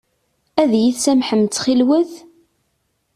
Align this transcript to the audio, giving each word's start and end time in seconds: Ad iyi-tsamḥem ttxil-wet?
Ad 0.61 0.71
iyi-tsamḥem 0.75 1.41
ttxil-wet? 1.45 2.13